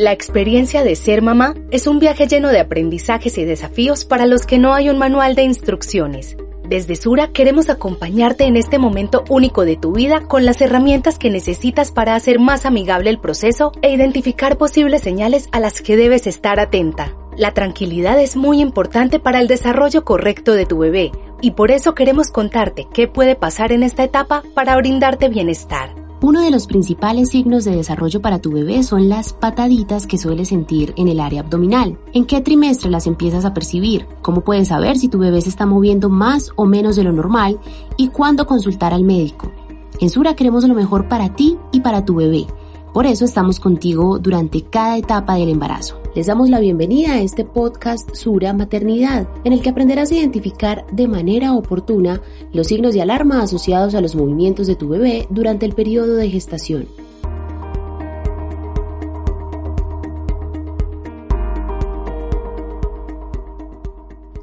La 0.00 0.12
experiencia 0.12 0.82
de 0.82 0.96
ser 0.96 1.20
mamá 1.20 1.54
es 1.70 1.86
un 1.86 1.98
viaje 1.98 2.26
lleno 2.26 2.48
de 2.48 2.58
aprendizajes 2.58 3.36
y 3.36 3.44
desafíos 3.44 4.06
para 4.06 4.24
los 4.24 4.46
que 4.46 4.58
no 4.58 4.72
hay 4.72 4.88
un 4.88 4.96
manual 4.96 5.34
de 5.34 5.42
instrucciones. 5.42 6.38
Desde 6.66 6.96
Sura 6.96 7.28
queremos 7.34 7.68
acompañarte 7.68 8.44
en 8.44 8.56
este 8.56 8.78
momento 8.78 9.24
único 9.28 9.66
de 9.66 9.76
tu 9.76 9.92
vida 9.92 10.22
con 10.22 10.46
las 10.46 10.62
herramientas 10.62 11.18
que 11.18 11.28
necesitas 11.28 11.90
para 11.90 12.14
hacer 12.14 12.38
más 12.38 12.64
amigable 12.64 13.10
el 13.10 13.20
proceso 13.20 13.72
e 13.82 13.92
identificar 13.92 14.56
posibles 14.56 15.02
señales 15.02 15.50
a 15.52 15.60
las 15.60 15.82
que 15.82 15.98
debes 15.98 16.26
estar 16.26 16.60
atenta. 16.60 17.14
La 17.36 17.52
tranquilidad 17.52 18.18
es 18.18 18.36
muy 18.36 18.62
importante 18.62 19.18
para 19.18 19.38
el 19.38 19.48
desarrollo 19.48 20.06
correcto 20.06 20.54
de 20.54 20.64
tu 20.64 20.78
bebé 20.78 21.12
y 21.42 21.50
por 21.50 21.70
eso 21.70 21.94
queremos 21.94 22.30
contarte 22.30 22.88
qué 22.94 23.06
puede 23.06 23.36
pasar 23.36 23.70
en 23.70 23.82
esta 23.82 24.02
etapa 24.02 24.44
para 24.54 24.76
brindarte 24.76 25.28
bienestar. 25.28 25.99
Uno 26.22 26.42
de 26.42 26.50
los 26.50 26.66
principales 26.66 27.30
signos 27.30 27.64
de 27.64 27.74
desarrollo 27.74 28.20
para 28.20 28.40
tu 28.40 28.52
bebé 28.52 28.82
son 28.82 29.08
las 29.08 29.32
pataditas 29.32 30.06
que 30.06 30.18
suele 30.18 30.44
sentir 30.44 30.92
en 30.96 31.08
el 31.08 31.18
área 31.18 31.40
abdominal. 31.40 31.98
¿En 32.12 32.26
qué 32.26 32.42
trimestre 32.42 32.90
las 32.90 33.06
empiezas 33.06 33.46
a 33.46 33.54
percibir? 33.54 34.06
¿Cómo 34.20 34.42
puedes 34.42 34.68
saber 34.68 34.98
si 34.98 35.08
tu 35.08 35.18
bebé 35.18 35.40
se 35.40 35.48
está 35.48 35.64
moviendo 35.64 36.10
más 36.10 36.50
o 36.56 36.66
menos 36.66 36.96
de 36.96 37.04
lo 37.04 37.12
normal? 37.12 37.58
¿Y 37.96 38.08
cuándo 38.08 38.46
consultar 38.46 38.92
al 38.92 39.02
médico? 39.02 39.50
En 39.98 40.10
Sura 40.10 40.36
queremos 40.36 40.68
lo 40.68 40.74
mejor 40.74 41.08
para 41.08 41.34
ti 41.34 41.56
y 41.72 41.80
para 41.80 42.04
tu 42.04 42.16
bebé. 42.16 42.46
Por 42.92 43.06
eso 43.06 43.24
estamos 43.24 43.58
contigo 43.58 44.18
durante 44.18 44.60
cada 44.60 44.98
etapa 44.98 45.36
del 45.36 45.48
embarazo. 45.48 45.99
Les 46.12 46.26
damos 46.26 46.50
la 46.50 46.58
bienvenida 46.58 47.12
a 47.12 47.20
este 47.20 47.44
podcast 47.44 48.16
Sura 48.16 48.52
Maternidad, 48.52 49.28
en 49.44 49.52
el 49.52 49.62
que 49.62 49.70
aprenderás 49.70 50.10
a 50.10 50.16
identificar 50.16 50.84
de 50.90 51.06
manera 51.06 51.54
oportuna 51.54 52.20
los 52.52 52.66
signos 52.66 52.94
de 52.94 53.02
alarma 53.02 53.42
asociados 53.42 53.94
a 53.94 54.00
los 54.00 54.16
movimientos 54.16 54.66
de 54.66 54.74
tu 54.74 54.88
bebé 54.88 55.28
durante 55.30 55.66
el 55.66 55.74
periodo 55.74 56.16
de 56.16 56.28
gestación. 56.28 56.88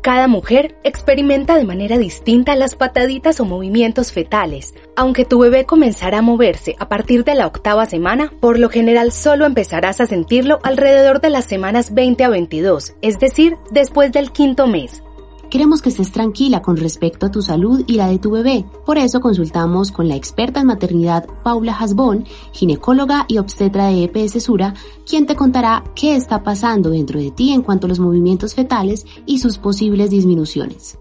Cada 0.07 0.29
mujer 0.29 0.73
experimenta 0.85 1.57
de 1.57 1.65
manera 1.65 1.97
distinta 1.97 2.55
las 2.55 2.75
pataditas 2.75 3.41
o 3.41 3.45
movimientos 3.45 4.13
fetales. 4.13 4.73
Aunque 4.95 5.25
tu 5.25 5.37
bebé 5.37 5.65
comenzará 5.65 6.19
a 6.19 6.21
moverse 6.21 6.77
a 6.79 6.87
partir 6.87 7.25
de 7.25 7.35
la 7.35 7.45
octava 7.45 7.85
semana, 7.85 8.31
por 8.39 8.57
lo 8.57 8.69
general 8.69 9.11
solo 9.11 9.45
empezarás 9.45 9.99
a 9.99 10.07
sentirlo 10.07 10.59
alrededor 10.63 11.19
de 11.19 11.29
las 11.29 11.43
semanas 11.43 11.93
20 11.93 12.23
a 12.23 12.29
22, 12.29 12.93
es 13.01 13.19
decir, 13.19 13.57
después 13.69 14.13
del 14.13 14.31
quinto 14.31 14.65
mes. 14.65 15.03
Queremos 15.49 15.81
que 15.81 15.87
estés 15.87 16.11
tranquila 16.11 16.61
con 16.61 16.75
respecto 16.75 17.25
a 17.25 17.31
tu 17.31 17.41
salud 17.41 17.81
y 17.87 17.93
la 17.93 18.09
de 18.09 18.19
tu 18.19 18.31
bebé. 18.31 18.65
Por 18.85 18.97
eso 18.97 19.21
consultamos 19.21 19.93
con 19.93 20.09
la 20.09 20.15
experta 20.15 20.59
en 20.59 20.67
maternidad 20.67 21.25
Paula 21.41 21.73
Hasbón, 21.73 22.25
ginecóloga 22.51 23.23
y 23.29 23.37
obstetra 23.37 23.87
de 23.87 24.03
EPS 24.03 24.43
Sura, 24.43 24.73
quien 25.09 25.25
te 25.25 25.37
contará 25.37 25.85
qué 25.95 26.17
está 26.17 26.43
pasando 26.43 26.89
dentro 26.89 27.17
de 27.17 27.31
ti 27.31 27.53
en 27.53 27.61
cuanto 27.61 27.87
a 27.87 27.89
los 27.89 27.99
movimientos 27.99 28.55
fetales 28.55 29.05
y 29.25 29.39
sus 29.39 29.57
posibles 29.57 30.09
disminuciones. 30.09 30.99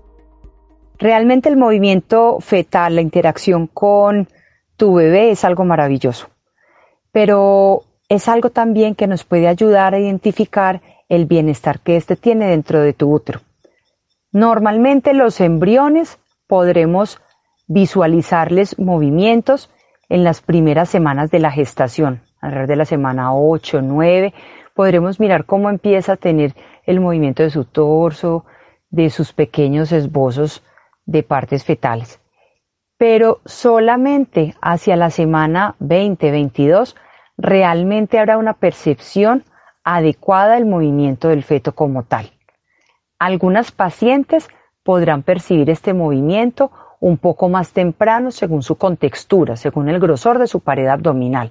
Realmente 0.97 1.49
el 1.49 1.57
movimiento 1.57 2.39
fetal, 2.39 2.95
la 2.95 3.03
interacción 3.03 3.67
con 3.67 4.29
tu 4.77 4.95
bebé 4.95 5.33
es 5.33 5.45
algo 5.45 5.65
maravilloso, 5.65 6.29
pero 7.11 7.83
es 8.09 8.29
algo 8.29 8.51
también 8.51 8.95
que 8.95 9.09
nos 9.09 9.25
puede 9.25 9.49
ayudar 9.49 9.95
a 9.95 9.99
identificar 9.99 10.83
el 11.09 11.27
bienestar 11.27 11.81
que 11.81 11.97
éste 11.97 12.15
tiene 12.15 12.47
dentro 12.47 12.81
de 12.81 12.93
tu 12.93 13.13
útero. 13.13 13.41
Normalmente 14.37 15.15
los 15.15 15.41
embriones 15.41 16.19
podremos 16.47 17.23
visualizarles 17.69 18.79
movimientos 18.79 19.71
en 20.11 20.25
las 20.25 20.43
primeras 20.43 20.91
semanas 20.91 21.31
de 21.31 21.39
la 21.39 21.51
gestación, 21.51 22.21
alrededor 22.43 22.69
de 22.69 22.77
la 22.77 22.85
semana 22.85 23.35
8, 23.35 23.81
9, 23.81 24.35
podremos 24.75 25.21
mirar 25.21 25.47
cómo 25.47 25.71
empieza 25.71 26.13
a 26.13 26.17
tener 26.19 26.55
el 26.85 27.01
movimiento 27.01 27.45
de 27.45 27.49
su 27.49 27.65
torso, 27.65 28.45
de 28.91 29.09
sus 29.09 29.33
pequeños 29.33 29.91
esbozos 29.91 30.63
de 31.07 31.23
partes 31.23 31.65
fetales. 31.65 32.21
Pero 32.99 33.41
solamente 33.47 34.55
hacia 34.61 34.97
la 34.97 35.09
semana 35.09 35.77
20-22 35.81 36.95
realmente 37.39 38.19
habrá 38.19 38.37
una 38.37 38.53
percepción 38.53 39.45
adecuada 39.83 40.57
del 40.57 40.67
movimiento 40.67 41.29
del 41.29 41.43
feto 41.43 41.75
como 41.75 42.03
tal. 42.03 42.36
Algunas 43.19 43.73
pacientes 43.73 44.49
podrán 44.83 45.23
percibir 45.23 45.71
este 45.71 45.95
movimiento 45.95 46.71
un 47.01 47.17
poco 47.17 47.49
más 47.49 47.73
temprano 47.73 48.31
según 48.31 48.63
su 48.63 48.77
contextura, 48.77 49.57
según 49.57 49.89
el 49.89 49.99
grosor 50.01 50.39
de 50.39 50.47
su 50.47 50.61
pared 50.61 50.87
abdominal, 50.87 51.51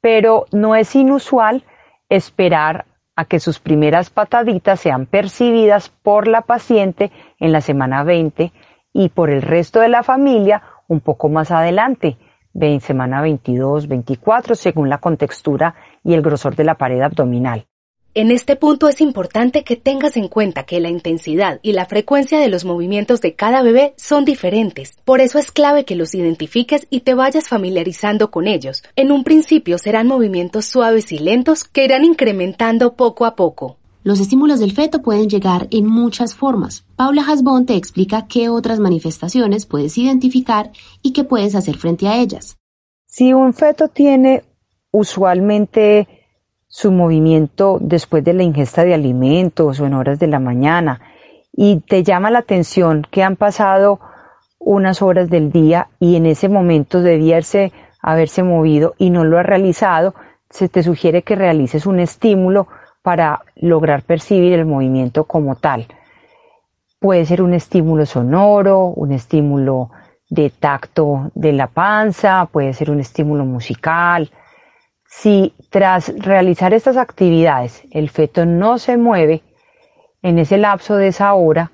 pero 0.00 0.46
no 0.52 0.76
es 0.76 0.94
inusual 0.94 1.64
esperar 2.08 2.86
a 3.16 3.24
que 3.24 3.40
sus 3.40 3.60
primeras 3.60 4.10
pataditas 4.10 4.80
sean 4.80 5.06
percibidas 5.06 5.88
por 5.88 6.26
la 6.26 6.42
paciente 6.42 7.10
en 7.38 7.52
la 7.52 7.60
semana 7.60 8.04
20 8.04 8.52
y 8.92 9.08
por 9.10 9.30
el 9.30 9.42
resto 9.42 9.80
de 9.80 9.88
la 9.88 10.02
familia 10.02 10.62
un 10.88 11.00
poco 11.00 11.28
más 11.28 11.50
adelante, 11.50 12.16
en 12.54 12.80
semana 12.80 13.22
22, 13.22 13.86
24, 13.88 14.54
según 14.54 14.88
la 14.88 14.98
contextura 14.98 15.74
y 16.02 16.14
el 16.14 16.22
grosor 16.22 16.56
de 16.56 16.64
la 16.64 16.74
pared 16.74 17.00
abdominal. 17.00 17.66
En 18.12 18.32
este 18.32 18.56
punto 18.56 18.88
es 18.88 19.00
importante 19.00 19.62
que 19.62 19.76
tengas 19.76 20.16
en 20.16 20.26
cuenta 20.26 20.64
que 20.64 20.80
la 20.80 20.90
intensidad 20.90 21.60
y 21.62 21.70
la 21.74 21.86
frecuencia 21.86 22.40
de 22.40 22.48
los 22.48 22.64
movimientos 22.64 23.20
de 23.20 23.36
cada 23.36 23.62
bebé 23.62 23.94
son 23.96 24.24
diferentes. 24.24 24.96
Por 25.04 25.20
eso 25.20 25.38
es 25.38 25.52
clave 25.52 25.84
que 25.84 25.94
los 25.94 26.12
identifiques 26.12 26.88
y 26.90 27.02
te 27.02 27.14
vayas 27.14 27.46
familiarizando 27.46 28.32
con 28.32 28.48
ellos. 28.48 28.82
En 28.96 29.12
un 29.12 29.22
principio 29.22 29.78
serán 29.78 30.08
movimientos 30.08 30.64
suaves 30.64 31.12
y 31.12 31.20
lentos 31.20 31.62
que 31.62 31.84
irán 31.84 32.04
incrementando 32.04 32.94
poco 32.94 33.26
a 33.26 33.36
poco. 33.36 33.76
Los 34.02 34.18
estímulos 34.18 34.58
del 34.58 34.72
feto 34.72 35.02
pueden 35.02 35.28
llegar 35.28 35.68
en 35.70 35.86
muchas 35.86 36.34
formas. 36.34 36.84
Paula 36.96 37.22
Hasbón 37.22 37.64
te 37.64 37.76
explica 37.76 38.26
qué 38.26 38.48
otras 38.48 38.80
manifestaciones 38.80 39.66
puedes 39.66 39.96
identificar 39.96 40.72
y 41.00 41.12
qué 41.12 41.22
puedes 41.22 41.54
hacer 41.54 41.76
frente 41.76 42.08
a 42.08 42.16
ellas. 42.18 42.58
Si 43.06 43.32
un 43.32 43.54
feto 43.54 43.86
tiene 43.86 44.42
usualmente 44.90 46.19
su 46.70 46.92
movimiento 46.92 47.78
después 47.80 48.22
de 48.22 48.32
la 48.32 48.44
ingesta 48.44 48.84
de 48.84 48.94
alimentos 48.94 49.80
o 49.80 49.86
en 49.86 49.94
horas 49.94 50.20
de 50.20 50.28
la 50.28 50.38
mañana 50.38 51.00
y 51.52 51.80
te 51.80 52.04
llama 52.04 52.30
la 52.30 52.38
atención 52.38 53.04
que 53.10 53.24
han 53.24 53.34
pasado 53.34 53.98
unas 54.60 55.02
horas 55.02 55.28
del 55.28 55.50
día 55.50 55.88
y 55.98 56.14
en 56.14 56.26
ese 56.26 56.48
momento 56.48 57.02
debiese 57.02 57.72
haberse 58.00 58.44
movido 58.44 58.94
y 58.98 59.10
no 59.10 59.24
lo 59.24 59.38
ha 59.38 59.42
realizado, 59.42 60.14
se 60.48 60.68
te 60.68 60.84
sugiere 60.84 61.22
que 61.22 61.34
realices 61.34 61.86
un 61.86 61.98
estímulo 61.98 62.68
para 63.02 63.40
lograr 63.56 64.02
percibir 64.02 64.52
el 64.52 64.64
movimiento 64.64 65.24
como 65.24 65.56
tal. 65.56 65.88
Puede 67.00 67.24
ser 67.24 67.42
un 67.42 67.52
estímulo 67.52 68.06
sonoro, 68.06 68.84
un 68.84 69.10
estímulo 69.10 69.90
de 70.28 70.50
tacto 70.50 71.32
de 71.34 71.52
la 71.52 71.66
panza, 71.66 72.48
puede 72.52 72.74
ser 72.74 72.92
un 72.92 73.00
estímulo 73.00 73.44
musical, 73.44 74.30
si 75.10 75.54
tras 75.70 76.14
realizar 76.18 76.72
estas 76.72 76.96
actividades 76.96 77.82
el 77.90 78.08
feto 78.08 78.46
no 78.46 78.78
se 78.78 78.96
mueve, 78.96 79.42
en 80.22 80.38
ese 80.38 80.56
lapso 80.56 80.96
de 80.96 81.08
esa 81.08 81.34
hora, 81.34 81.72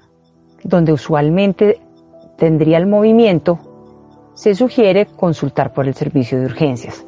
donde 0.64 0.92
usualmente 0.92 1.80
tendría 2.38 2.78
el 2.78 2.86
movimiento, 2.86 3.58
se 4.34 4.54
sugiere 4.54 5.06
consultar 5.06 5.72
por 5.74 5.86
el 5.86 5.94
servicio 5.94 6.40
de 6.40 6.46
urgencias. 6.46 7.04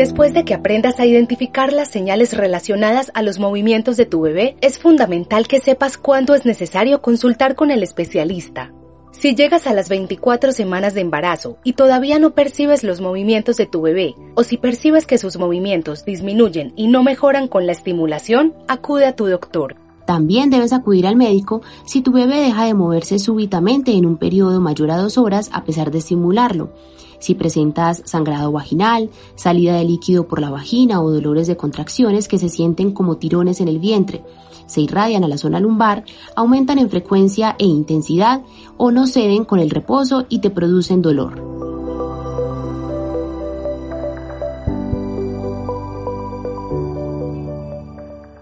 Después 0.00 0.32
de 0.32 0.46
que 0.46 0.54
aprendas 0.54 0.98
a 0.98 1.04
identificar 1.04 1.74
las 1.74 1.90
señales 1.90 2.34
relacionadas 2.34 3.10
a 3.12 3.20
los 3.20 3.38
movimientos 3.38 3.98
de 3.98 4.06
tu 4.06 4.22
bebé, 4.22 4.56
es 4.62 4.78
fundamental 4.78 5.46
que 5.46 5.60
sepas 5.60 5.98
cuándo 5.98 6.34
es 6.34 6.46
necesario 6.46 7.02
consultar 7.02 7.54
con 7.54 7.70
el 7.70 7.82
especialista. 7.82 8.72
Si 9.10 9.34
llegas 9.34 9.66
a 9.66 9.74
las 9.74 9.90
24 9.90 10.52
semanas 10.52 10.94
de 10.94 11.02
embarazo 11.02 11.58
y 11.64 11.74
todavía 11.74 12.18
no 12.18 12.30
percibes 12.30 12.82
los 12.82 13.02
movimientos 13.02 13.58
de 13.58 13.66
tu 13.66 13.82
bebé, 13.82 14.14
o 14.36 14.42
si 14.42 14.56
percibes 14.56 15.04
que 15.04 15.18
sus 15.18 15.36
movimientos 15.36 16.06
disminuyen 16.06 16.72
y 16.76 16.86
no 16.86 17.02
mejoran 17.02 17.46
con 17.46 17.66
la 17.66 17.72
estimulación, 17.72 18.54
acude 18.68 19.04
a 19.04 19.14
tu 19.14 19.26
doctor. 19.26 19.76
También 20.06 20.48
debes 20.48 20.72
acudir 20.72 21.06
al 21.06 21.16
médico 21.16 21.60
si 21.84 22.00
tu 22.00 22.10
bebé 22.10 22.36
deja 22.36 22.64
de 22.64 22.72
moverse 22.72 23.18
súbitamente 23.18 23.92
en 23.92 24.06
un 24.06 24.16
periodo 24.16 24.62
mayor 24.62 24.92
a 24.92 24.96
dos 24.96 25.18
horas 25.18 25.50
a 25.52 25.64
pesar 25.64 25.90
de 25.90 25.98
estimularlo. 25.98 26.72
Si 27.20 27.34
presentas 27.34 28.02
sangrado 28.06 28.50
vaginal, 28.50 29.10
salida 29.36 29.76
de 29.76 29.84
líquido 29.84 30.26
por 30.26 30.40
la 30.40 30.50
vagina 30.50 31.00
o 31.00 31.10
dolores 31.10 31.46
de 31.46 31.56
contracciones 31.56 32.26
que 32.26 32.38
se 32.38 32.48
sienten 32.48 32.92
como 32.92 33.18
tirones 33.18 33.60
en 33.60 33.68
el 33.68 33.78
vientre, 33.78 34.24
se 34.66 34.80
irradian 34.80 35.24
a 35.24 35.28
la 35.28 35.36
zona 35.36 35.60
lumbar, 35.60 36.04
aumentan 36.34 36.78
en 36.78 36.90
frecuencia 36.90 37.56
e 37.58 37.64
intensidad 37.64 38.42
o 38.76 38.90
no 38.90 39.06
ceden 39.06 39.44
con 39.44 39.60
el 39.60 39.70
reposo 39.70 40.26
y 40.28 40.38
te 40.38 40.50
producen 40.50 41.02
dolor. 41.02 41.50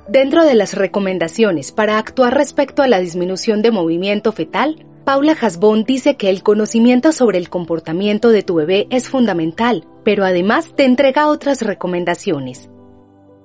Dentro 0.09 0.45
de 0.45 0.55
las 0.55 0.75
recomendaciones 0.75 1.71
para 1.71 1.99
actuar 1.99 2.35
respecto 2.35 2.83
a 2.83 2.89
la 2.89 2.99
disminución 2.99 3.61
de 3.61 3.71
movimiento 3.71 4.33
fetal, 4.33 4.87
Paula 5.09 5.35
Hasbón 5.41 5.85
dice 5.85 6.19
que 6.19 6.29
el 6.29 6.43
conocimiento 6.43 7.13
sobre 7.13 7.39
el 7.39 7.49
comportamiento 7.49 8.29
de 8.29 8.43
tu 8.43 8.57
bebé 8.57 8.87
es 8.91 9.09
fundamental, 9.09 9.87
pero 10.05 10.23
además 10.23 10.75
te 10.77 10.85
entrega 10.85 11.29
otras 11.29 11.63
recomendaciones. 11.63 12.69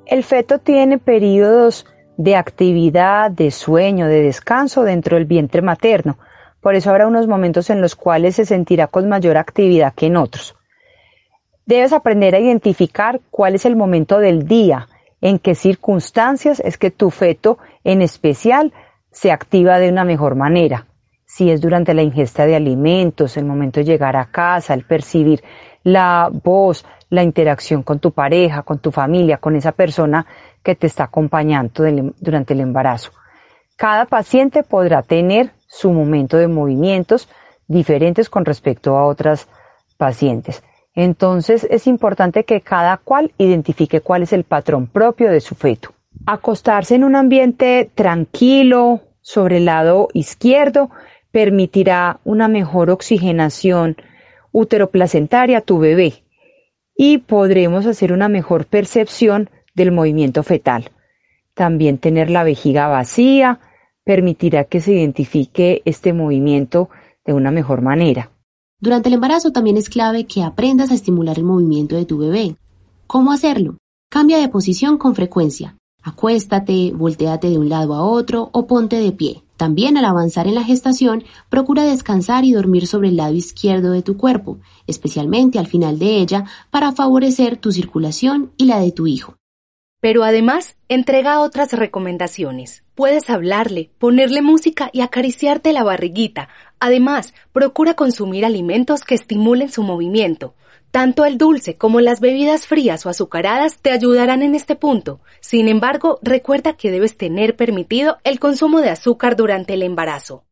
El 0.05 0.25
feto 0.25 0.59
tiene 0.59 0.97
periodos 0.97 1.85
de 2.17 2.35
actividad, 2.35 3.31
de 3.31 3.49
sueño, 3.49 4.07
de 4.07 4.23
descanso 4.23 4.83
dentro 4.83 5.15
del 5.15 5.23
vientre 5.23 5.61
materno. 5.61 6.17
Por 6.59 6.75
eso 6.75 6.89
habrá 6.89 7.07
unos 7.07 7.27
momentos 7.29 7.69
en 7.69 7.79
los 7.79 7.95
cuales 7.95 8.35
se 8.35 8.43
sentirá 8.43 8.87
con 8.87 9.07
mayor 9.07 9.37
actividad 9.37 9.93
que 9.93 10.07
en 10.07 10.17
otros. 10.17 10.57
Debes 11.65 11.93
aprender 11.93 12.35
a 12.35 12.39
identificar 12.39 13.21
cuál 13.31 13.55
es 13.55 13.63
el 13.65 13.77
momento 13.77 14.19
del 14.19 14.49
día, 14.49 14.89
en 15.21 15.39
qué 15.39 15.55
circunstancias 15.55 16.59
es 16.59 16.77
que 16.77 16.91
tu 16.91 17.09
feto 17.09 17.57
en 17.85 18.01
especial 18.01 18.73
se 19.11 19.31
activa 19.31 19.79
de 19.79 19.87
una 19.87 20.03
mejor 20.03 20.35
manera. 20.35 20.87
Si 21.35 21.49
es 21.49 21.61
durante 21.61 21.95
la 21.95 22.03
ingesta 22.03 22.45
de 22.45 22.55
alimentos, 22.55 23.37
el 23.37 23.45
momento 23.45 23.79
de 23.79 23.87
llegar 23.87 24.15
a 24.15 24.25
casa, 24.25 24.75
el 24.75 24.85
percibir 24.85 25.43
la 25.81 26.29
voz, 26.31 26.85
la 27.09 27.23
interacción 27.23 27.81
con 27.81 27.97
tu 27.97 28.11
pareja, 28.11 28.61
con 28.61 28.77
tu 28.77 28.91
familia, 28.91 29.37
con 29.37 29.55
esa 29.55 29.71
persona 29.71 30.27
que 30.61 30.75
te 30.75 30.85
está 30.85 31.05
acompañando 31.05 31.85
durante 32.19 32.53
el 32.53 32.59
embarazo. 32.59 33.13
Cada 33.75 34.05
paciente 34.05 34.61
podrá 34.61 35.01
tener 35.01 35.53
su 35.65 35.91
momento 35.91 36.37
de 36.37 36.47
movimientos 36.47 37.27
diferentes 37.67 38.29
con 38.29 38.45
respecto 38.45 38.95
a 38.95 39.07
otras 39.07 39.47
pacientes. 39.97 40.63
Entonces 40.93 41.65
es 41.67 41.87
importante 41.87 42.43
que 42.43 42.61
cada 42.61 42.97
cual 42.97 43.33
identifique 43.39 44.01
cuál 44.01 44.21
es 44.21 44.33
el 44.33 44.43
patrón 44.43 44.85
propio 44.85 45.31
de 45.31 45.41
su 45.41 45.55
feto. 45.55 45.93
Acostarse 46.27 46.93
en 46.93 47.03
un 47.03 47.15
ambiente 47.15 47.89
tranquilo 47.95 49.01
sobre 49.21 49.57
el 49.57 49.65
lado 49.65 50.09
izquierdo 50.13 50.91
permitirá 51.33 52.19
una 52.23 52.47
mejor 52.47 52.91
oxigenación 52.91 53.97
uteroplacentaria 54.51 55.57
a 55.57 55.61
tu 55.61 55.79
bebé 55.79 56.23
y 56.95 57.17
podremos 57.17 57.87
hacer 57.87 58.13
una 58.13 58.29
mejor 58.29 58.67
percepción 58.67 59.49
del 59.73 59.91
movimiento 59.91 60.43
fetal. 60.43 60.91
También 61.55 61.97
tener 61.97 62.29
la 62.29 62.43
vejiga 62.43 62.87
vacía 62.87 63.59
permitirá 64.03 64.65
que 64.65 64.79
se 64.79 64.93
identifique 64.93 65.81
este 65.85 66.13
movimiento 66.13 66.89
de 67.25 67.33
una 67.33 67.49
mejor 67.49 67.81
manera. 67.81 68.29
Durante 68.79 69.09
el 69.09 69.15
embarazo 69.15 69.51
también 69.51 69.77
es 69.77 69.89
clave 69.89 70.25
que 70.25 70.43
aprendas 70.43 70.91
a 70.91 70.93
estimular 70.93 71.39
el 71.39 71.45
movimiento 71.45 71.95
de 71.95 72.05
tu 72.05 72.19
bebé. 72.19 72.57
¿Cómo 73.07 73.31
hacerlo? 73.31 73.77
Cambia 74.09 74.37
de 74.37 74.49
posición 74.49 74.99
con 74.99 75.15
frecuencia. 75.15 75.77
Acuéstate, 76.03 76.91
volteate 76.93 77.49
de 77.49 77.57
un 77.57 77.69
lado 77.69 77.95
a 77.95 78.03
otro 78.03 78.49
o 78.51 78.67
ponte 78.67 78.97
de 78.97 79.13
pie. 79.13 79.42
También 79.57 79.97
al 79.97 80.05
avanzar 80.05 80.47
en 80.47 80.55
la 80.55 80.63
gestación, 80.63 81.23
procura 81.49 81.83
descansar 81.83 82.45
y 82.45 82.53
dormir 82.53 82.87
sobre 82.87 83.09
el 83.09 83.17
lado 83.17 83.33
izquierdo 83.33 83.91
de 83.91 84.01
tu 84.01 84.17
cuerpo, 84.17 84.59
especialmente 84.87 85.59
al 85.59 85.67
final 85.67 85.99
de 85.99 86.17
ella, 86.17 86.45
para 86.71 86.91
favorecer 86.91 87.57
tu 87.57 87.71
circulación 87.71 88.51
y 88.57 88.65
la 88.65 88.79
de 88.79 88.91
tu 88.91 89.07
hijo. 89.07 89.35
Pero 90.03 90.25
además, 90.25 90.75
entrega 90.89 91.39
otras 91.39 91.71
recomendaciones. 91.71 92.83
Puedes 92.93 93.29
hablarle, 93.29 93.89
ponerle 93.99 94.41
música 94.41 94.89
y 94.91 94.99
acariciarte 94.99 95.71
la 95.71 95.85
barriguita. 95.85 96.49
Además, 96.77 97.33
procura 97.53 97.93
consumir 97.93 98.43
alimentos 98.43 99.05
que 99.05 99.15
estimulen 99.15 99.69
su 99.69 99.81
movimiento. 99.81 100.55
Tanto 100.91 101.23
el 101.23 101.37
dulce 101.37 101.77
como 101.77 102.01
las 102.01 102.19
bebidas 102.19 102.67
frías 102.67 103.05
o 103.05 103.09
azucaradas 103.09 103.77
te 103.77 103.91
ayudarán 103.91 104.43
en 104.43 104.55
este 104.55 104.75
punto. 104.75 105.21
Sin 105.39 105.69
embargo, 105.69 106.19
recuerda 106.21 106.73
que 106.73 106.91
debes 106.91 107.15
tener 107.15 107.55
permitido 107.55 108.17
el 108.25 108.41
consumo 108.41 108.81
de 108.81 108.89
azúcar 108.89 109.37
durante 109.37 109.75
el 109.75 109.83
embarazo. 109.83 110.43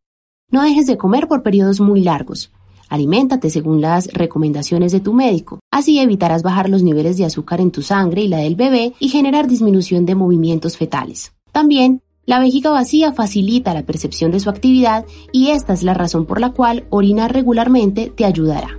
No 0.50 0.64
dejes 0.64 0.88
de 0.88 0.98
comer 0.98 1.28
por 1.28 1.44
periodos 1.44 1.82
muy 1.82 2.00
largos. 2.00 2.54
Aliméntate 2.92 3.50
según 3.50 3.80
las 3.80 4.08
recomendaciones 4.08 4.92
de 4.92 5.00
tu 5.00 5.14
médico. 5.14 5.62
Así 5.72 5.98
evitarás 6.00 6.44
bajar 6.44 6.70
los 6.70 6.84
niveles 6.84 7.16
de 7.16 7.24
azúcar 7.24 7.62
en 7.62 7.72
tu 7.72 7.84
sangre 7.84 8.24
y 8.24 8.28
la 8.28 8.40
del 8.40 8.58
bebé 8.58 8.92
y 9.00 9.08
generar 9.08 9.48
disminución 9.48 10.06
de 10.06 10.14
movimientos 10.14 10.76
fetales. 10.76 11.32
También, 11.54 12.02
la 12.26 12.42
vejiga 12.42 12.70
vacía 12.70 13.14
facilita 13.14 13.74
la 13.74 13.84
percepción 13.84 14.32
de 14.32 14.42
su 14.42 14.50
actividad 14.50 15.06
y 15.32 15.52
esta 15.52 15.72
es 15.72 15.84
la 15.84 15.94
razón 15.94 16.26
por 16.26 16.42
la 16.42 16.50
cual 16.50 16.84
orinar 16.90 17.32
regularmente 17.32 18.12
te 18.14 18.26
ayudará. 18.26 18.78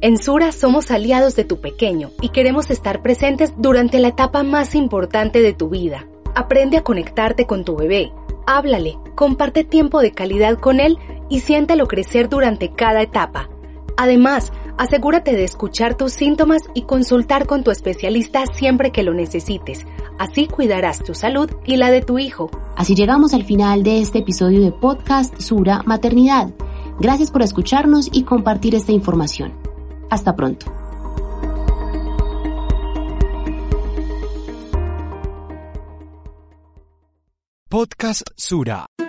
En 0.00 0.16
Sura 0.16 0.52
somos 0.52 0.90
aliados 0.90 1.36
de 1.36 1.44
tu 1.44 1.60
pequeño 1.60 2.12
y 2.22 2.30
queremos 2.30 2.70
estar 2.70 3.02
presentes 3.02 3.52
durante 3.58 3.98
la 3.98 4.08
etapa 4.08 4.42
más 4.42 4.74
importante 4.74 5.42
de 5.42 5.52
tu 5.52 5.68
vida. 5.68 6.06
Aprende 6.36 6.76
a 6.76 6.84
conectarte 6.84 7.46
con 7.46 7.64
tu 7.64 7.76
bebé, 7.76 8.12
háblale, 8.46 8.98
comparte 9.14 9.64
tiempo 9.64 10.02
de 10.02 10.12
calidad 10.12 10.58
con 10.58 10.80
él 10.80 10.98
y 11.30 11.40
siéntelo 11.40 11.88
crecer 11.88 12.28
durante 12.28 12.72
cada 12.72 13.00
etapa. 13.00 13.48
Además, 13.96 14.52
asegúrate 14.76 15.32
de 15.32 15.44
escuchar 15.44 15.94
tus 15.96 16.12
síntomas 16.12 16.60
y 16.74 16.82
consultar 16.82 17.46
con 17.46 17.64
tu 17.64 17.70
especialista 17.70 18.44
siempre 18.52 18.92
que 18.92 19.02
lo 19.02 19.14
necesites. 19.14 19.86
Así 20.18 20.46
cuidarás 20.46 21.02
tu 21.02 21.14
salud 21.14 21.50
y 21.64 21.78
la 21.78 21.90
de 21.90 22.02
tu 22.02 22.18
hijo. 22.18 22.50
Así 22.76 22.94
llegamos 22.94 23.32
al 23.32 23.44
final 23.44 23.82
de 23.82 24.02
este 24.02 24.18
episodio 24.18 24.60
de 24.60 24.72
podcast 24.72 25.40
Sura 25.40 25.84
Maternidad. 25.86 26.50
Gracias 27.00 27.30
por 27.30 27.40
escucharnos 27.40 28.10
y 28.12 28.24
compartir 28.24 28.74
esta 28.74 28.92
información. 28.92 29.54
Hasta 30.10 30.36
pronto. 30.36 30.66
Podcast 37.68 38.30
Sura. 38.36 39.05